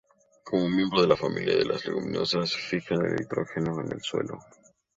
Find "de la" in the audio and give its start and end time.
1.01-1.15